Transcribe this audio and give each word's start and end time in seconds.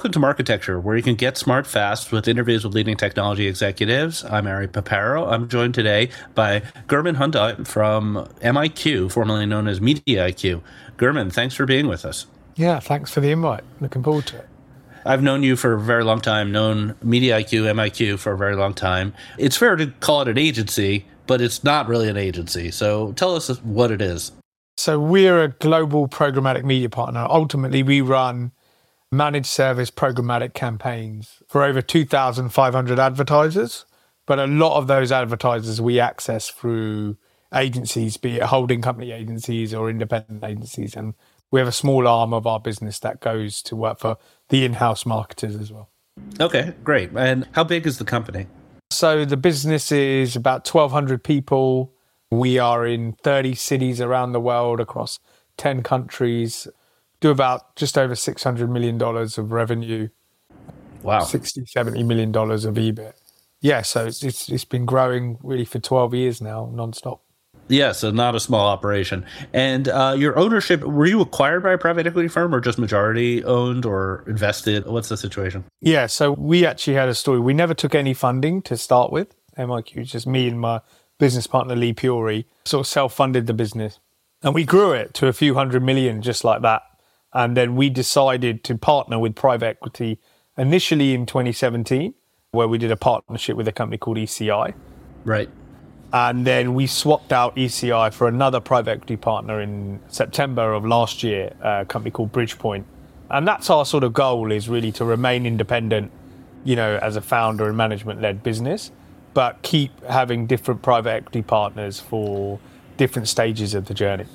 welcome 0.00 0.12
to 0.12 0.18
Marketecture, 0.18 0.80
where 0.80 0.96
you 0.96 1.02
can 1.02 1.14
get 1.14 1.36
smart 1.36 1.66
fast 1.66 2.10
with 2.10 2.26
interviews 2.26 2.64
with 2.64 2.72
leading 2.72 2.96
technology 2.96 3.46
executives. 3.46 4.24
I'm 4.24 4.46
Ari 4.46 4.68
Paparo. 4.68 5.30
I'm 5.30 5.46
joined 5.46 5.74
today 5.74 6.08
by 6.34 6.60
Gurman 6.88 7.16
Hundal 7.16 7.66
from 7.66 8.26
MIQ, 8.40 9.12
formerly 9.12 9.44
known 9.44 9.68
as 9.68 9.78
Media 9.78 10.26
IQ. 10.26 10.62
Gurman, 10.96 11.30
thanks 11.30 11.54
for 11.54 11.66
being 11.66 11.86
with 11.86 12.06
us. 12.06 12.24
Yeah, 12.56 12.80
thanks 12.80 13.10
for 13.12 13.20
the 13.20 13.30
invite. 13.30 13.62
Looking 13.78 14.02
forward 14.02 14.26
to 14.28 14.38
it. 14.38 14.48
I've 15.04 15.22
known 15.22 15.42
you 15.42 15.54
for 15.54 15.74
a 15.74 15.78
very 15.78 16.02
long 16.02 16.22
time, 16.22 16.50
known 16.50 16.96
Media 17.02 17.38
IQ, 17.38 17.64
MIQ 17.64 18.18
for 18.20 18.32
a 18.32 18.38
very 18.38 18.56
long 18.56 18.72
time. 18.72 19.12
It's 19.36 19.58
fair 19.58 19.76
to 19.76 19.88
call 20.00 20.22
it 20.22 20.28
an 20.28 20.38
agency, 20.38 21.04
but 21.26 21.42
it's 21.42 21.62
not 21.62 21.88
really 21.88 22.08
an 22.08 22.16
agency. 22.16 22.70
So 22.70 23.12
tell 23.12 23.36
us 23.36 23.50
what 23.60 23.90
it 23.90 24.00
is. 24.00 24.32
So 24.78 24.98
we're 24.98 25.42
a 25.42 25.48
global 25.48 26.08
programmatic 26.08 26.64
media 26.64 26.88
partner. 26.88 27.26
Ultimately, 27.28 27.82
we 27.82 28.00
run 28.00 28.52
managed 29.12 29.46
service 29.46 29.90
programmatic 29.90 30.54
campaigns 30.54 31.42
for 31.48 31.62
over 31.62 31.82
2,500 31.82 32.98
advertisers. 32.98 33.84
But 34.26 34.38
a 34.38 34.46
lot 34.46 34.76
of 34.76 34.86
those 34.86 35.10
advertisers 35.10 35.80
we 35.80 35.98
access 35.98 36.48
through 36.48 37.16
agencies, 37.52 38.16
be 38.16 38.36
it 38.36 38.44
holding 38.44 38.80
company 38.80 39.10
agencies 39.10 39.74
or 39.74 39.90
independent 39.90 40.44
agencies. 40.44 40.94
And 40.94 41.14
we 41.50 41.58
have 41.58 41.68
a 41.68 41.72
small 41.72 42.06
arm 42.06 42.32
of 42.32 42.46
our 42.46 42.60
business 42.60 43.00
that 43.00 43.20
goes 43.20 43.60
to 43.62 43.74
work 43.74 43.98
for 43.98 44.16
the 44.48 44.64
in 44.64 44.74
house 44.74 45.04
marketers 45.04 45.56
as 45.56 45.72
well. 45.72 45.88
Okay, 46.38 46.74
great. 46.84 47.10
And 47.16 47.48
how 47.52 47.64
big 47.64 47.86
is 47.86 47.98
the 47.98 48.04
company? 48.04 48.46
So 48.90 49.24
the 49.24 49.36
business 49.36 49.90
is 49.90 50.36
about 50.36 50.68
1,200 50.68 51.24
people. 51.24 51.92
We 52.30 52.58
are 52.58 52.86
in 52.86 53.14
30 53.24 53.54
cities 53.56 54.00
around 54.00 54.32
the 54.32 54.40
world 54.40 54.78
across 54.78 55.18
10 55.56 55.82
countries 55.82 56.68
do 57.20 57.30
about 57.30 57.76
just 57.76 57.96
over 57.96 58.14
$600 58.14 58.68
million 58.68 59.00
of 59.00 59.52
revenue. 59.52 60.08
Wow. 61.02 61.20
60, 61.20 61.64
70 61.66 62.02
million 62.02 62.32
dollars 62.32 62.64
of 62.64 62.74
EBIT. 62.74 63.14
Yeah, 63.60 63.82
so 63.82 64.06
it's, 64.06 64.22
it's, 64.22 64.48
it's 64.48 64.64
been 64.64 64.86
growing 64.86 65.38
really 65.42 65.64
for 65.64 65.78
12 65.78 66.14
years 66.14 66.40
now, 66.40 66.70
nonstop. 66.74 67.20
Yeah, 67.68 67.92
so 67.92 68.10
not 68.10 68.34
a 68.34 68.40
small 68.40 68.66
operation. 68.66 69.24
And 69.52 69.88
uh, 69.88 70.16
your 70.18 70.36
ownership, 70.36 70.82
were 70.82 71.06
you 71.06 71.20
acquired 71.20 71.62
by 71.62 71.72
a 71.72 71.78
private 71.78 72.06
equity 72.06 72.28
firm 72.28 72.52
or 72.54 72.60
just 72.60 72.78
majority 72.78 73.44
owned 73.44 73.86
or 73.86 74.24
invested? 74.26 74.86
What's 74.86 75.08
the 75.08 75.16
situation? 75.16 75.64
Yeah, 75.80 76.06
so 76.06 76.32
we 76.32 76.66
actually 76.66 76.94
had 76.94 77.08
a 77.08 77.14
story. 77.14 77.38
We 77.38 77.54
never 77.54 77.72
took 77.72 77.94
any 77.94 78.12
funding 78.12 78.60
to 78.62 78.76
start 78.76 79.12
with. 79.12 79.36
MIQ, 79.56 80.06
just 80.06 80.26
me 80.26 80.48
and 80.48 80.60
my 80.60 80.80
business 81.18 81.46
partner, 81.46 81.76
Lee 81.76 81.92
Puri, 81.92 82.46
sort 82.64 82.80
of 82.80 82.86
self 82.88 83.14
funded 83.14 83.46
the 83.46 83.54
business. 83.54 84.00
And 84.42 84.54
we 84.54 84.64
grew 84.64 84.92
it 84.92 85.14
to 85.14 85.28
a 85.28 85.32
few 85.32 85.54
hundred 85.54 85.82
million 85.82 86.22
just 86.22 86.44
like 86.44 86.62
that. 86.62 86.82
And 87.32 87.56
then 87.56 87.76
we 87.76 87.90
decided 87.90 88.64
to 88.64 88.76
partner 88.76 89.18
with 89.18 89.34
private 89.34 89.66
equity 89.66 90.18
initially 90.58 91.14
in 91.14 91.26
2017, 91.26 92.14
where 92.52 92.66
we 92.66 92.78
did 92.78 92.90
a 92.90 92.96
partnership 92.96 93.56
with 93.56 93.68
a 93.68 93.72
company 93.72 93.98
called 93.98 94.16
ECI. 94.16 94.74
Right. 95.24 95.48
And 96.12 96.44
then 96.44 96.74
we 96.74 96.88
swapped 96.88 97.32
out 97.32 97.54
ECI 97.54 98.12
for 98.12 98.26
another 98.26 98.58
private 98.58 98.90
equity 98.90 99.16
partner 99.16 99.60
in 99.60 100.00
September 100.08 100.72
of 100.72 100.84
last 100.84 101.22
year, 101.22 101.54
a 101.62 101.84
company 101.84 102.10
called 102.10 102.32
Bridgepoint. 102.32 102.84
And 103.30 103.46
that's 103.46 103.70
our 103.70 103.86
sort 103.86 104.02
of 104.02 104.12
goal 104.12 104.50
is 104.50 104.68
really 104.68 104.90
to 104.92 105.04
remain 105.04 105.46
independent, 105.46 106.10
you 106.64 106.74
know, 106.74 106.98
as 107.00 107.14
a 107.14 107.20
founder 107.20 107.68
and 107.68 107.76
management 107.76 108.20
led 108.20 108.42
business, 108.42 108.90
but 109.34 109.62
keep 109.62 110.04
having 110.04 110.48
different 110.48 110.82
private 110.82 111.10
equity 111.10 111.42
partners 111.42 112.00
for 112.00 112.58
different 112.96 113.28
stages 113.28 113.72
of 113.72 113.86
the 113.86 113.94
journey. 113.94 114.26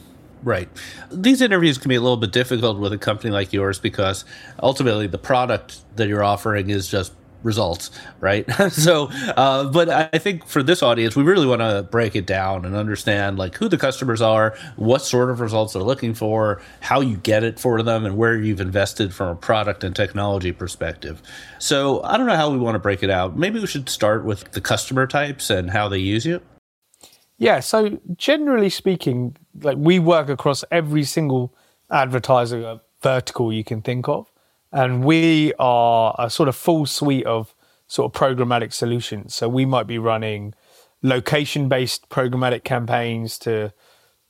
Right. 0.44 0.70
These 1.12 1.42
interviews 1.42 1.78
can 1.78 1.90
be 1.90 1.96
a 1.96 2.02
little 2.02 2.18
bit 2.18 2.32
difficult 2.32 2.80
with 2.80 2.94
a 2.94 2.98
company 2.98 3.32
like 3.32 3.52
yours 3.52 3.80
because 3.80 4.26
ultimately 4.62 5.08
the 5.08 5.18
product 5.18 5.82
that 5.96 6.08
you're 6.08 6.24
offering 6.24 6.70
is 6.70 6.88
just 6.88 7.14
results, 7.46 7.92
right? 8.20 8.46
so, 8.72 9.08
uh, 9.38 9.70
but 9.70 9.90
I 9.90 10.18
think 10.18 10.46
for 10.48 10.64
this 10.64 10.84
audience, 10.84 11.16
we 11.16 11.24
really 11.24 11.46
want 11.46 11.62
to 11.62 11.88
break 11.90 12.16
it 12.16 12.26
down 12.26 12.66
and 12.66 12.76
understand 12.76 13.38
like 13.38 13.56
who 13.56 13.70
the 13.70 13.78
customers 13.78 14.22
are, 14.22 14.58
what 14.76 15.02
sort 15.02 15.30
of 15.30 15.40
results 15.40 15.74
they're 15.74 15.84
looking 15.84 16.14
for, 16.14 16.62
how 16.82 17.00
you 17.00 17.18
get 17.18 17.44
it 17.44 17.60
for 17.60 17.82
them, 17.82 18.06
and 18.06 18.18
where 18.18 18.36
you've 18.36 18.60
invested 18.60 19.14
from 19.14 19.30
a 19.30 19.36
product 19.36 19.84
and 19.84 19.96
technology 19.96 20.52
perspective. 20.52 21.22
So, 21.60 22.04
I 22.04 22.18
don't 22.18 22.26
know 22.26 22.36
how 22.36 22.50
we 22.50 22.58
want 22.58 22.76
to 22.76 22.80
break 22.80 23.04
it 23.04 23.10
out. 23.10 23.38
Maybe 23.38 23.60
we 23.60 23.68
should 23.68 23.88
start 23.88 24.26
with 24.26 24.52
the 24.52 24.62
customer 24.62 25.08
types 25.08 25.50
and 25.50 25.70
how 25.70 25.88
they 25.88 26.00
use 26.00 26.26
you. 26.26 26.42
Yeah, 27.38 27.60
so 27.60 28.00
generally 28.16 28.70
speaking, 28.70 29.36
like 29.62 29.78
we 29.80 30.00
work 30.00 30.30
across 30.30 30.64
every 30.72 31.04
single 31.04 31.54
advertiser 31.90 32.80
vertical 33.02 33.54
you 33.54 33.64
can 33.64 33.82
think 33.82 34.08
of, 34.08 34.32
and 34.72 35.04
we 35.04 35.54
are 35.60 36.16
a 36.18 36.30
sort 36.30 36.50
of 36.50 36.56
full 36.56 36.86
suite 36.86 37.26
of 37.26 37.54
sort 37.88 38.14
of 38.14 38.20
programmatic 38.20 38.74
solutions. 38.74 39.36
So 39.36 39.48
we 39.48 39.66
might 39.66 39.88
be 39.88 39.98
running 39.98 40.54
location-based 41.02 42.10
programmatic 42.10 42.64
campaigns 42.64 43.38
to 43.40 43.72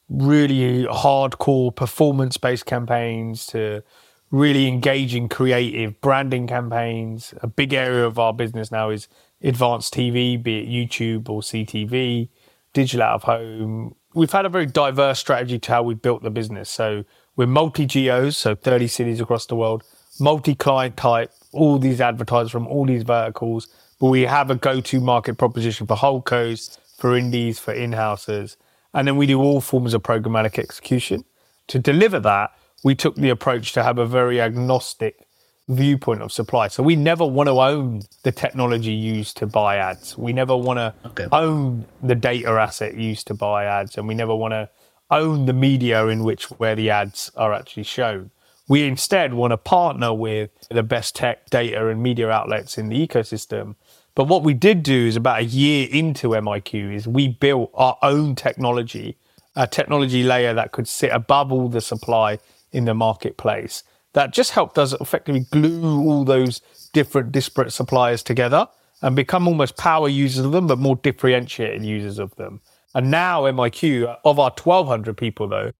really 0.10 0.86
hardcore 0.86 1.74
performance-based 1.76 2.66
campaigns 2.66 3.48
to 3.48 3.82
really 4.30 4.68
engaging 4.68 5.30
creative 5.30 6.00
branding 6.02 6.48
campaigns. 6.48 7.34
A 7.42 7.48
big 7.48 7.74
area 7.74 8.06
of 8.06 8.20
our 8.20 8.34
business 8.34 8.72
now 8.72 8.90
is 8.90 9.08
advanced 9.42 9.94
TV, 9.94 10.42
be 10.42 10.60
it 10.60 10.68
YouTube 10.68 11.30
or 11.30 11.42
CTV 11.42 12.30
digital 12.74 13.04
out 13.04 13.16
of 13.16 13.24
home. 13.24 13.96
We've 14.16 14.32
had 14.32 14.46
a 14.46 14.50
very 14.50 14.66
diverse 14.66 15.20
strategy 15.20 15.60
to 15.60 15.72
how 15.74 15.84
we 15.84 15.94
built 15.94 16.24
the 16.24 16.30
business. 16.30 16.70
So 16.70 17.04
we're 17.36 17.48
multi 17.48 17.86
geos, 17.86 18.38
so 18.38 18.56
30 18.56 18.88
cities 18.88 19.20
across 19.20 19.46
the 19.46 19.58
world, 19.58 19.84
multi 20.22 20.56
client 20.56 20.96
type, 20.96 21.32
all 21.52 21.78
these 21.78 22.00
advertisers 22.00 22.50
from 22.50 22.66
all 22.66 22.86
these 22.86 23.04
verticals. 23.04 23.68
But 24.00 24.08
we 24.08 24.22
have 24.22 24.50
a 24.50 24.56
go 24.56 24.80
to 24.80 25.02
market 25.02 25.38
proposition 25.38 25.86
for 25.86 25.98
holdcos, 25.98 26.78
for 26.98 27.18
indies, 27.18 27.60
for 27.60 27.74
in 27.74 27.92
houses. 27.92 28.56
And 28.94 29.06
then 29.06 29.18
we 29.18 29.26
do 29.28 29.42
all 29.42 29.60
forms 29.60 29.94
of 29.94 30.02
programmatic 30.04 30.58
execution. 30.58 31.26
To 31.68 31.78
deliver 31.78 32.22
that, 32.22 32.52
we 32.86 32.96
took 32.96 33.16
the 33.16 33.30
approach 33.30 33.74
to 33.74 33.84
have 33.84 33.98
a 33.98 34.06
very 34.06 34.40
agnostic 34.40 35.25
viewpoint 35.68 36.22
of 36.22 36.32
supply. 36.32 36.68
So 36.68 36.84
we 36.84 36.96
never 36.96 37.26
want 37.26 37.48
to 37.48 37.60
own 37.60 38.04
the 38.24 38.32
technology 38.32 38.94
used 38.94 39.38
to 39.38 39.48
buy 39.48 39.78
ads. 39.78 40.18
We 40.18 40.32
never 40.32 40.56
want 40.56 40.78
to 40.78 40.94
okay. 41.08 41.28
own 41.32 41.86
the 42.04 42.16
data 42.16 42.50
asset 42.50 42.96
used 42.96 43.28
to 43.28 43.34
buy 43.34 43.66
ads, 43.66 43.98
and 43.98 44.08
we 44.08 44.14
never 44.14 44.36
want 44.36 44.52
to 44.52 44.70
own 45.10 45.46
the 45.46 45.54
media 45.54 46.08
in 46.08 46.24
which 46.24 46.46
where 46.52 46.76
the 46.76 46.90
ads 46.90 47.32
are 47.36 47.54
actually 47.54 47.84
shown. 47.84 48.32
We 48.68 48.88
instead 48.88 49.34
want 49.34 49.52
to 49.52 49.58
partner 49.58 50.14
with 50.14 50.50
the 50.70 50.84
best 50.84 51.16
tech 51.16 51.50
data 51.50 51.88
and 51.88 52.02
media 52.02 52.30
outlets 52.30 52.78
in 52.78 52.90
the 52.90 53.08
ecosystem. 53.08 53.76
But 54.16 54.26
what 54.26 54.44
we 54.44 54.54
did 54.54 54.82
do 54.82 55.08
is 55.08 55.16
about 55.16 55.40
a 55.40 55.44
year 55.44 55.88
into 55.92 56.30
MIQ 56.30 56.94
is 56.94 57.08
we 57.08 57.28
built 57.28 57.70
our 57.76 57.98
own 58.02 58.34
technology, 58.34 59.18
a 59.56 59.68
technology 59.68 60.24
layer 60.24 60.54
that 60.54 60.72
could 60.72 60.88
sit 60.88 61.12
above 61.12 61.52
all 61.52 61.70
the 61.70 61.82
supply 61.82 62.40
in 62.72 62.86
the 62.86 62.94
marketplace 62.94 63.84
that 64.16 64.32
just 64.32 64.52
helped 64.52 64.80
us 64.80 64.94
effectively 64.94 65.46
glue 65.52 66.08
all 66.08 66.24
those 66.24 66.62
different 66.94 67.34
disparate 67.34 67.74
suppliers 67.74 68.24
together 68.24 68.66
and 69.02 69.14
become 69.14 69.46
almost 69.46 69.76
power 69.76 70.08
users 70.08 70.46
of 70.46 70.54
them, 70.54 70.68
but 70.68 70.80
more 70.80 70.96
differentiated 70.96 71.84
users 71.84 72.18
of 72.18 72.34
them. 72.38 72.62
And 72.94 73.12
now 73.12 73.44
MIQ, 73.44 74.18
of 74.24 74.40
our 74.40 74.52
1,200 74.52 75.18
people 75.18 75.50
though, 75.50 75.74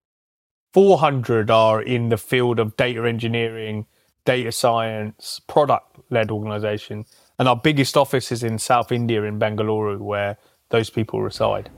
400 0.74 1.50
are 1.50 1.80
in 1.80 2.10
the 2.10 2.18
field 2.18 2.58
of 2.58 2.76
data 2.76 3.08
engineering, 3.08 3.86
data 4.26 4.52
science, 4.52 5.40
product 5.46 5.98
led 6.10 6.30
organization. 6.30 7.06
And 7.38 7.48
our 7.48 7.56
biggest 7.56 7.96
office 7.96 8.30
is 8.30 8.42
in 8.42 8.58
South 8.58 8.92
India 8.92 9.22
in 9.22 9.38
Bangalore, 9.38 9.96
where 9.96 10.36
those 10.68 10.90
people 10.90 11.22
reside. 11.22 11.70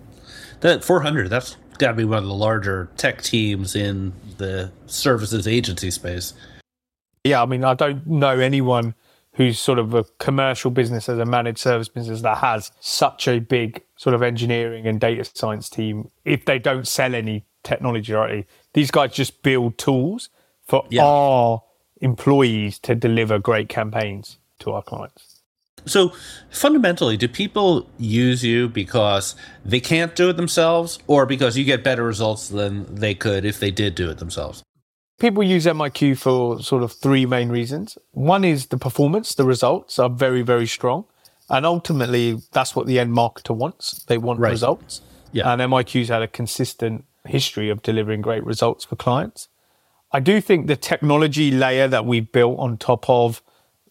That 0.60 0.82
400, 0.82 1.30
that's 1.30 1.56
got 1.78 1.88
to 1.88 1.94
be 1.94 2.04
one 2.04 2.18
of 2.18 2.24
the 2.24 2.34
larger 2.34 2.90
tech 2.96 3.22
teams 3.22 3.76
in 3.76 4.12
the 4.38 4.72
services 4.86 5.46
agency 5.46 5.90
space. 5.90 6.34
Yeah, 7.24 7.42
I 7.42 7.46
mean, 7.46 7.64
I 7.64 7.74
don't 7.74 8.06
know 8.06 8.38
anyone 8.38 8.94
who's 9.32 9.58
sort 9.58 9.78
of 9.78 9.94
a 9.94 10.04
commercial 10.18 10.70
business 10.70 11.08
as 11.08 11.18
a 11.18 11.24
managed 11.24 11.58
service 11.58 11.88
business 11.88 12.22
that 12.22 12.38
has 12.38 12.72
such 12.80 13.28
a 13.28 13.38
big 13.38 13.82
sort 13.96 14.14
of 14.14 14.22
engineering 14.22 14.86
and 14.86 15.00
data 15.00 15.24
science 15.24 15.68
team 15.70 16.10
if 16.24 16.44
they 16.44 16.58
don't 16.58 16.88
sell 16.88 17.14
any 17.14 17.44
technology 17.62 18.14
already. 18.14 18.46
These 18.74 18.90
guys 18.90 19.12
just 19.12 19.42
build 19.42 19.78
tools 19.78 20.28
for 20.62 20.84
yeah. 20.90 21.04
our 21.04 21.62
employees 22.00 22.78
to 22.80 22.94
deliver 22.94 23.38
great 23.38 23.68
campaigns 23.68 24.38
to 24.60 24.72
our 24.72 24.82
clients. 24.82 25.40
So 25.86 26.12
fundamentally, 26.50 27.16
do 27.16 27.28
people 27.28 27.88
use 27.98 28.44
you 28.44 28.68
because 28.68 29.36
they 29.64 29.80
can't 29.80 30.14
do 30.14 30.28
it 30.30 30.36
themselves 30.36 30.98
or 31.06 31.26
because 31.26 31.56
you 31.56 31.64
get 31.64 31.84
better 31.84 32.02
results 32.02 32.48
than 32.48 32.92
they 32.94 33.14
could 33.14 33.44
if 33.44 33.60
they 33.60 33.70
did 33.70 33.94
do 33.94 34.10
it 34.10 34.18
themselves? 34.18 34.62
People 35.18 35.42
use 35.42 35.66
MIQ 35.66 36.16
for 36.18 36.62
sort 36.62 36.82
of 36.82 36.92
three 36.92 37.26
main 37.26 37.48
reasons. 37.48 37.98
One 38.12 38.44
is 38.44 38.66
the 38.66 38.78
performance, 38.78 39.34
the 39.34 39.44
results 39.44 39.98
are 39.98 40.08
very, 40.08 40.42
very 40.42 40.66
strong. 40.66 41.04
And 41.50 41.66
ultimately, 41.66 42.40
that's 42.52 42.76
what 42.76 42.86
the 42.86 42.98
end 42.98 43.16
marketer 43.16 43.56
wants. 43.56 44.04
They 44.04 44.18
want 44.18 44.38
right. 44.38 44.50
results. 44.50 45.00
Yeah. 45.32 45.50
And 45.50 45.60
MIQ's 45.60 46.08
had 46.08 46.22
a 46.22 46.28
consistent 46.28 47.04
history 47.26 47.68
of 47.68 47.82
delivering 47.82 48.22
great 48.22 48.44
results 48.44 48.84
for 48.84 48.96
clients. 48.96 49.48
I 50.12 50.20
do 50.20 50.40
think 50.40 50.66
the 50.66 50.76
technology 50.76 51.50
layer 51.50 51.88
that 51.88 52.06
we've 52.06 52.30
built 52.30 52.58
on 52.58 52.78
top 52.78 53.08
of 53.08 53.42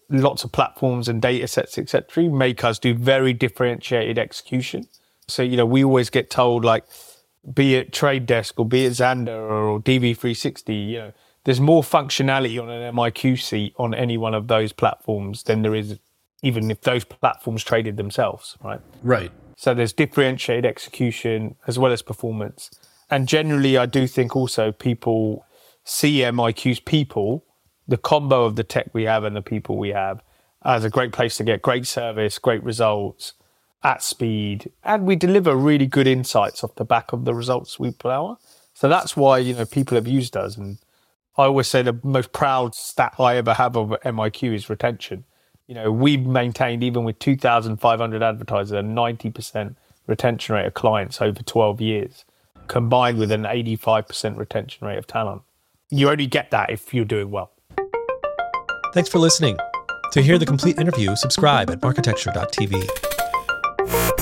lots 0.10 0.44
of 0.44 0.52
platforms 0.52 1.08
and 1.08 1.22
data 1.22 1.48
sets, 1.48 1.78
etc., 1.78 2.30
make 2.30 2.64
us 2.64 2.80
do 2.80 2.94
very 2.94 3.34
differentiated 3.34 4.18
execution. 4.18 4.88
So, 5.28 5.44
you 5.44 5.58
know, 5.58 5.66
we 5.66 5.84
always 5.84 6.10
get 6.10 6.30
told 6.30 6.64
like, 6.64 6.86
be 7.54 7.76
it 7.76 7.94
Trade 7.94 8.26
Desk 8.26 8.60
or 8.60 8.66
be 8.66 8.86
it 8.86 8.92
Xandr 8.94 9.30
or 9.30 9.80
DV360, 9.80 10.90
you 10.90 10.98
know, 10.98 11.14
there's 11.46 11.62
more 11.62 11.82
functionality 11.82 12.62
on 12.62 12.70
an 12.70 12.94
MIQ 12.94 13.40
seat 13.40 13.74
on 13.78 13.94
any 13.94 14.18
one 14.18 14.34
of 14.34 14.48
those 14.48 14.74
platforms 14.74 15.44
than 15.44 15.62
there 15.62 15.76
is 15.76 16.00
even 16.44 16.70
if 16.70 16.82
those 16.82 17.04
platforms 17.04 17.64
traded 17.64 17.98
themselves, 17.98 18.58
right? 18.64 18.82
Right. 19.02 19.32
So 19.56 19.74
there's 19.74 19.94
differentiated 19.94 20.66
execution 20.66 21.56
as 21.66 21.80
well 21.80 21.92
as 21.92 22.02
performance. 22.02 22.70
And 23.10 23.28
generally, 23.28 23.78
I 23.78 23.86
do 23.86 24.06
think 24.06 24.36
also 24.36 24.72
people 24.72 25.46
see 25.84 26.20
MIQ's 26.20 26.80
people, 26.80 27.44
the 27.88 27.98
combo 27.98 28.44
of 28.44 28.56
the 28.56 28.64
tech 28.64 28.90
we 28.94 29.06
have 29.06 29.24
and 29.24 29.36
the 29.36 29.42
people 29.42 29.78
we 29.78 29.90
have, 29.90 30.22
as 30.64 30.84
a 30.84 30.90
great 30.90 31.12
place 31.12 31.38
to 31.38 31.44
get 31.44 31.62
great 31.62 31.88
service, 31.88 32.38
great 32.38 32.62
results 32.64 33.34
at 33.84 34.04
speed. 34.04 34.72
And 34.84 35.06
we 35.06 35.16
deliver 35.16 35.56
really 35.56 35.86
good 35.86 36.08
insights 36.08 36.64
off 36.64 36.76
the 36.76 36.86
back 36.86 37.14
of 37.14 37.26
the 37.26 37.34
results 37.34 37.80
we 37.80 37.92
put 37.92 38.12
out. 38.12 38.40
So 38.74 38.90
that's 38.90 39.16
why, 39.16 39.40
you 39.40 39.54
know, 39.54 39.66
people 39.66 39.96
have 39.96 40.08
used 40.08 40.38
us. 40.38 40.58
And 40.58 40.78
I 41.38 41.44
always 41.44 41.68
say 41.68 41.82
the 41.82 42.00
most 42.04 42.32
proud 42.32 42.76
stat 42.76 43.16
I 43.20 43.38
ever 43.38 43.54
have 43.54 43.76
of 43.76 43.90
MIQ 43.90 44.54
is 44.54 44.70
retention. 44.70 45.24
You 45.68 45.76
know, 45.76 45.92
we've 45.92 46.26
maintained, 46.26 46.84
even 46.84 47.04
with 47.04 47.20
2,500 47.20 48.24
advertisers, 48.24 48.72
a 48.72 48.82
90% 48.82 49.76
retention 50.06 50.56
rate 50.56 50.66
of 50.66 50.74
clients 50.74 51.22
over 51.22 51.44
12 51.44 51.82
years, 51.82 52.26
combined 52.68 53.18
with 53.18 53.32
an 53.32 53.44
85% 53.44 54.38
retention 54.38 54.88
rate 54.88 54.98
of 54.98 55.08
talent. 55.08 55.42
You 55.90 56.10
only 56.10 56.28
get 56.28 56.52
that 56.52 56.70
if 56.70 56.94
you're 56.94 57.06
doing 57.06 57.32
well. 57.32 57.52
Thanks 58.94 59.10
for 59.10 59.20
listening. 59.20 59.58
To 60.14 60.22
hear 60.22 60.38
the 60.38 60.46
complete 60.46 60.78
interview, 60.78 61.16
subscribe 61.16 61.70
at 61.70 61.82
marketecture.tv. 61.82 63.17
Thank 63.88 64.12
you. 64.12 64.17